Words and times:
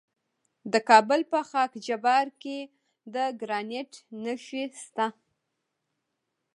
د 0.71 0.73
کابل 0.89 1.21
په 1.31 1.39
خاک 1.49 1.71
جبار 1.85 2.27
کې 2.41 2.57
د 3.13 3.15
ګرانیټ 3.41 3.91
نښې 4.23 4.65
شته. 4.83 5.07